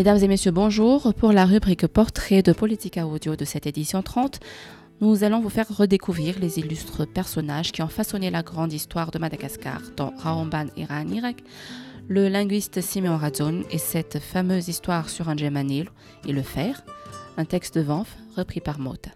[0.00, 1.12] Mesdames et messieurs, bonjour.
[1.12, 4.40] Pour la rubrique Portrait de Politica Audio de cette édition 30,
[5.02, 9.18] nous allons vous faire redécouvrir les illustres personnages qui ont façonné la grande histoire de
[9.18, 11.44] Madagascar, dont Raomban Raanirak,
[12.08, 15.90] le linguiste Simeon Radzon et cette fameuse histoire sur un Djemanil
[16.26, 16.82] et le fer,
[17.36, 19.10] un texte de Vanf repris par Mota.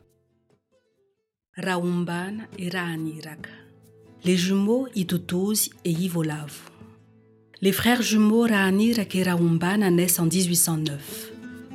[1.56, 3.48] Raumban et Raanirak.
[4.22, 5.06] Les jumeaux et.
[7.64, 9.24] Les frères jumeaux Raanirak et
[9.90, 11.32] naissent en 1809.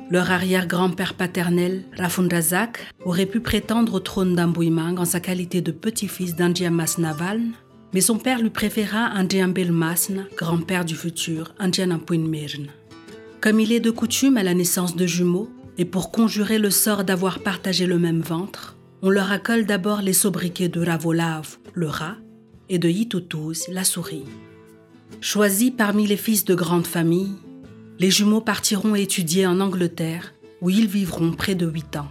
[0.08, 6.36] Leur arrière-grand-père paternel, Razak, aurait pu prétendre au trône d'Ambouimang en sa qualité de petit-fils
[6.36, 7.54] d'Andiamas Navaln,
[7.92, 11.98] mais son père lui préféra Andiambel Masn, grand-père du futur, Andian
[13.40, 17.02] Comme il est de coutume à la naissance de jumeaux, et pour conjurer le sort
[17.02, 22.14] d'avoir partagé le même ventre, on leur accole d'abord les sobriquets de Ravolav, le rat,
[22.68, 24.22] et de Yitutuz, la souris.
[25.20, 27.34] Choisis parmi les fils de grandes familles,
[27.98, 32.08] les jumeaux partiront étudier en Angleterre, où ils vivront près de huit ans.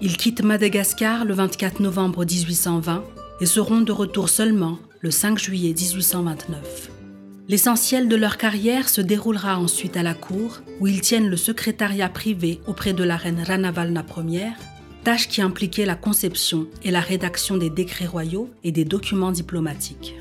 [0.00, 3.04] Ils quittent Madagascar le 24 novembre 1820
[3.40, 6.90] et seront de retour seulement le 5 juillet 1829.
[7.48, 12.08] L'essentiel de leur carrière se déroulera ensuite à la cour, où ils tiennent le secrétariat
[12.08, 14.52] privé auprès de la reine Ranavalna Ier,
[15.04, 20.14] tâche qui impliquait la conception et la rédaction des décrets royaux et des documents diplomatiques.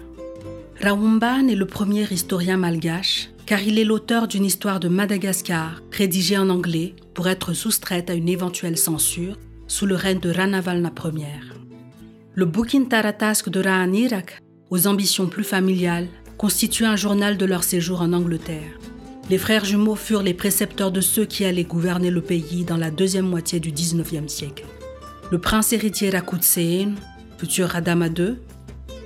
[0.84, 6.40] Raoumban est le premier historien malgache car il est l'auteur d'une histoire de Madagascar rédigée
[6.40, 11.54] en anglais pour être soustraite à une éventuelle censure sous le règne de Ranavalna Ier.
[12.34, 14.40] Le Bouquin Taratasque de Raanirak,
[14.72, 16.08] aux ambitions plus familiales,
[16.40, 18.80] constitue un journal de leur séjour en Angleterre.
[19.30, 22.90] Les frères jumeaux furent les précepteurs de ceux qui allaient gouverner le pays dans la
[22.90, 24.66] deuxième moitié du XIXe siècle.
[25.30, 26.96] Le prince héritier Rakutseen,
[27.38, 28.38] futur Radama II,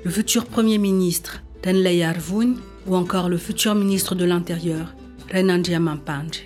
[0.06, 2.54] le futur premier ministre Tenley Arvun
[2.86, 4.94] ou encore le futur ministre de l'Intérieur,
[5.34, 6.44] Renandia Mampanji.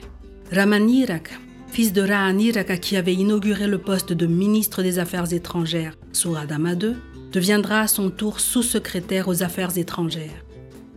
[0.50, 6.32] Ramanirak, fils de Raanirak qui avait inauguré le poste de ministre des Affaires étrangères sous
[6.32, 6.96] Radama II,
[7.34, 10.46] deviendra à son tour sous-secrétaire aux Affaires étrangères.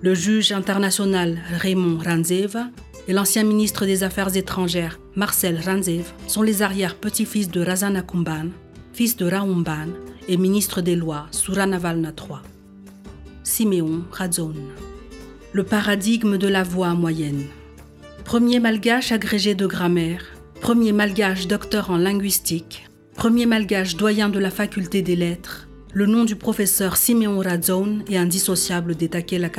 [0.03, 2.69] Le juge international Raymond Ranzeva
[3.09, 8.51] et l'ancien ministre des Affaires étrangères Marcel Ranzev sont les arrière-petits-fils de Razana Kumban,
[8.93, 9.89] fils de Raumban
[10.29, 12.52] et ministre des lois sous Ranavalna III.
[13.45, 14.55] Siméon Radzon
[15.53, 17.45] le paradigme de la voix moyenne.
[18.25, 20.25] Premier malgache agrégé de grammaire,
[20.63, 26.25] premier malgache docteur en linguistique, premier malgache doyen de la faculté des lettres, le nom
[26.25, 29.51] du professeur Simeon Radzone est indissociable des Takela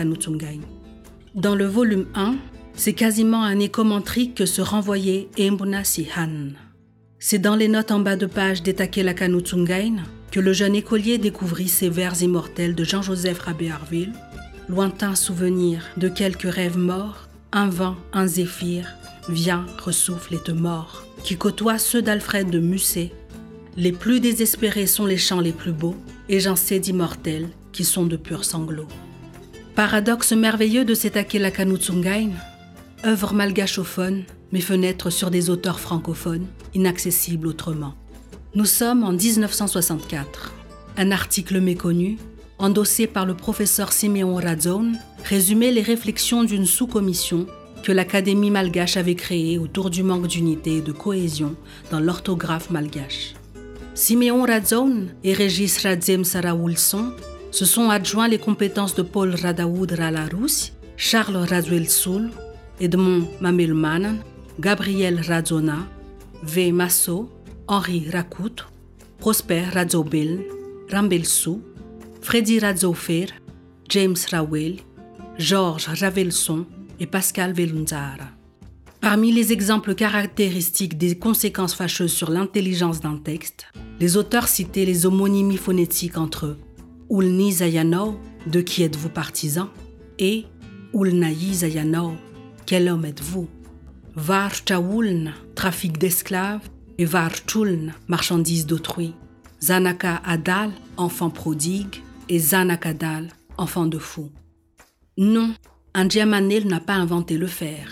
[1.35, 2.37] Dans le volume 1,
[2.73, 6.53] c'est quasiment un écomentrique que se renvoyait Embuna Sihan.
[7.19, 9.13] C'est dans les notes en bas de page des Takela
[10.33, 14.13] que le jeune écolier découvrit ces vers immortels de Jean-Joseph Rabé Arville
[14.67, 18.87] lointain souvenir de quelques rêves morts, un vent, un zéphyr,
[19.29, 23.11] vient, ressouffle et te mord, qui côtoie ceux d'Alfred de Musset.
[23.77, 25.95] Les plus désespérés sont les chants les plus beaux,
[26.29, 28.87] et j'en sais d'immortels qui sont de purs sanglots.
[29.75, 32.31] Paradoxe merveilleux de cet Akela Kanutsunghain,
[33.05, 37.93] œuvre malgachophone, mais fenêtre sur des auteurs francophones, inaccessibles autrement.
[38.55, 40.53] Nous sommes en 1964.
[40.97, 42.19] Un article méconnu,
[42.59, 47.47] endossé par le professeur Simeon Radzone, résumait les réflexions d'une sous-commission
[47.81, 51.55] que l'Académie malgache avait créée autour du manque d'unité et de cohésion
[51.89, 53.33] dans l'orthographe malgache.
[53.95, 57.11] Simeon Radzone et Régis Radzem Saraoulson
[57.49, 62.29] se sont adjoints les compétences de Paul Radaoud Ralarous, Charles Razuel-Soul,
[62.79, 64.19] Edmond Mamelmanan,
[64.59, 65.87] Gabriel Radzona,
[66.43, 66.71] V.
[66.71, 67.31] Masso,
[67.67, 68.67] Henri Rakout,
[69.19, 70.45] Prosper Radzobel,
[70.91, 71.61] Rambelsou,
[72.21, 73.27] Freddy Radzofer,
[73.89, 74.77] James Rawell,
[75.37, 76.65] Georges Ravelson
[76.99, 78.27] et Pascal Velunzara.
[78.99, 83.67] Parmi les exemples caractéristiques des conséquences fâcheuses sur l'intelligence d'un texte,
[83.99, 86.57] les auteurs citaient les homonymies phonétiques entre
[87.09, 89.69] Ulni Zayano, de qui êtes-vous partisan,
[90.19, 90.45] et
[90.93, 92.13] Ulnayi Zayano,
[92.65, 93.47] quel homme êtes-vous?
[94.15, 94.51] Var
[95.55, 96.69] trafic d'esclaves,
[96.99, 97.31] Var
[98.07, 99.13] marchandise d'autrui.
[99.61, 104.29] Zanaka Adal, enfant prodigue, et Zanakadal, enfant de fou.
[105.17, 105.53] Non,
[105.95, 107.87] Andiamanel n'a pas inventé le fer.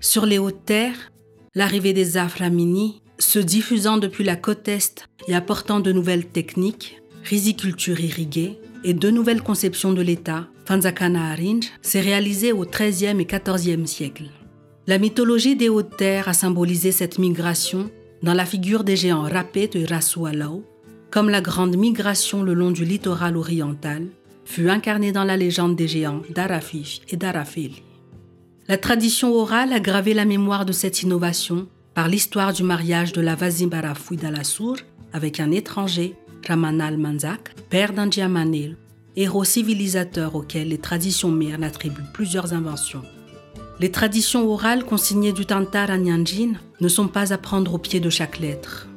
[0.00, 1.12] Sur les hautes terres,
[1.54, 8.00] l'arrivée des Aframini, se diffusant depuis la côte est et apportant de nouvelles techniques, riziculture
[8.00, 13.86] irriguée et de nouvelles conceptions de l'État, Fanzakana Arinj, s'est réalisée au XIIIe et XIVe
[13.86, 14.24] siècle.
[14.88, 17.90] La mythologie des hautes terres a symbolisé cette migration
[18.22, 20.64] dans la figure des géants Rapet et Rasualau,
[21.10, 24.06] comme la grande migration le long du littoral oriental,
[24.44, 27.82] fut incarnée dans la légende des géants d'Arafish et d'Arafeli.
[28.68, 33.20] La tradition orale a gravé la mémoire de cette innovation par l'histoire du mariage de
[33.20, 34.76] la Vazimbara Fouidalassour
[35.12, 36.14] avec un étranger,
[36.46, 38.76] Ramanal Manzak, père d'Andiamanil,
[39.16, 43.02] héros civilisateur auquel les traditions mères attribuent plusieurs inventions.
[43.80, 48.00] Les traditions orales consignées du Tantar à Nyanjin ne sont pas à prendre au pied
[48.00, 48.88] de chaque lettre.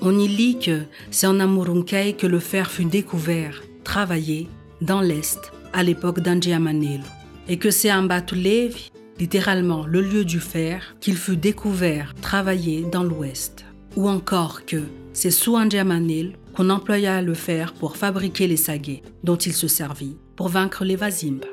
[0.00, 4.48] On y lit que c'est en Amurunkei que le fer fut découvert, travaillé,
[4.80, 7.02] dans l'Est, à l'époque d'Andiamanil,
[7.48, 8.90] et que c'est en Batulevi,
[9.20, 13.64] littéralement le lieu du fer, qu'il fut découvert, travaillé dans l'Ouest.
[13.96, 14.82] Ou encore que
[15.12, 20.16] c'est sous Andiamanil qu'on employa le fer pour fabriquer les saguets, dont il se servit
[20.34, 21.46] pour vaincre les Vazimba.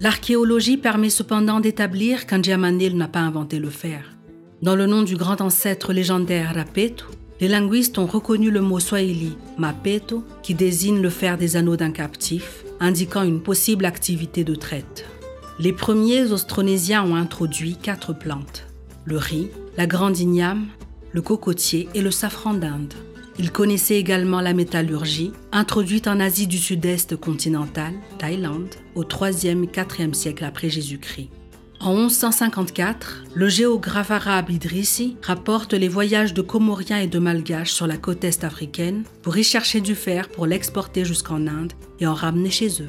[0.00, 4.16] L'archéologie permet cependant d'établir qu'Andiamanil n'a pas inventé le fer.
[4.62, 7.06] Dans le nom du grand ancêtre légendaire Rapeto,
[7.40, 11.92] les linguistes ont reconnu le mot swahili mapeto qui désigne le fer des anneaux d'un
[11.92, 15.04] captif, indiquant une possible activité de traite.
[15.58, 18.68] Les premiers austronésiens ont introduit quatre plantes
[19.08, 19.48] le riz,
[19.78, 20.66] la grande igname,
[21.12, 22.92] le cocotier et le safran d'Inde.
[23.40, 29.66] Ils connaissaient également la métallurgie, introduite en Asie du Sud-Est continentale, Thaïlande, au 3e et
[29.66, 31.30] 4e siècle après Jésus-Christ.
[31.78, 37.86] En 1154, le géographe arabe Idrissi rapporte les voyages de Comoriens et de Malgaches sur
[37.86, 42.14] la côte est africaine pour y chercher du fer pour l'exporter jusqu'en Inde et en
[42.14, 42.88] ramener chez eux.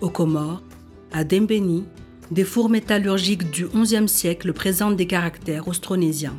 [0.00, 0.64] Aux Comores,
[1.12, 1.84] à Dembeni,
[2.32, 6.36] des fours métallurgiques du XIe siècle présentent des caractères austronésiens.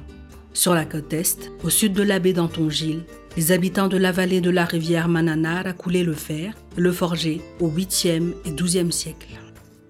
[0.52, 3.06] Sur la côte est, au sud de la baie d'Antongil,
[3.38, 7.70] les habitants de la vallée de la rivière Mananar coulé le fer le forgé au
[7.70, 9.40] 8e et 12e siècle.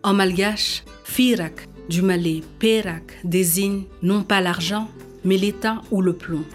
[0.04, 4.90] En malgache, Firak, du malais Perak, désigne non pas l'argent,
[5.24, 6.46] mais l'étain ou le plomb.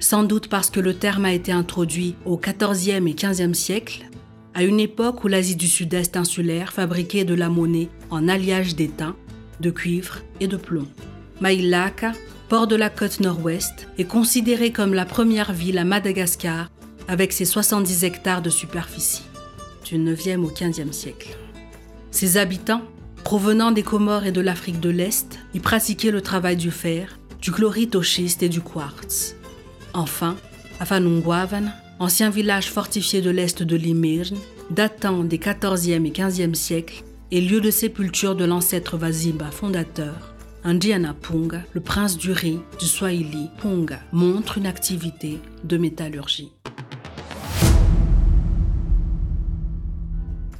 [0.00, 4.04] Sans doute parce que le terme a été introduit au 14e et 15e siècle,
[4.54, 9.16] à une époque où l'Asie du Sud-Est insulaire fabriquait de la monnaie en alliage d'étain,
[9.60, 10.86] de cuivre et de plomb.
[11.40, 12.12] Mailaka
[12.54, 16.70] port de la côte nord-ouest, est considéré comme la première ville à Madagascar
[17.08, 19.24] avec ses 70 hectares de superficie,
[19.84, 21.36] du 9e au 15e siècle.
[22.12, 22.82] Ses habitants,
[23.24, 27.50] provenant des Comores et de l'Afrique de l'Est, y pratiquaient le travail du fer, du
[27.50, 29.34] chlorite au schiste et du quartz.
[29.92, 30.36] Enfin,
[30.78, 34.36] Afanungwavan, ancien village fortifié de l'Est de l'Imirn,
[34.70, 37.02] datant des 14e et 15e siècles,
[37.32, 40.33] est lieu de sépulture de l'ancêtre Vazimba fondateur,
[40.66, 46.52] Indiana Punga, le prince du riz du Swahili Punga, montre une activité de métallurgie.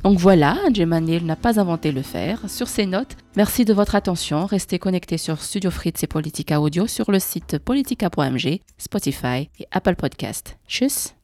[0.02, 2.38] Donc voilà, Manil n'a pas inventé le fer.
[2.48, 4.44] Sur ces notes, merci de votre attention.
[4.44, 9.96] Restez connectés sur Studio Fritz et Politica Audio sur le site politica.mg, Spotify et Apple
[9.96, 10.58] Podcast.
[10.68, 11.14] Tchuss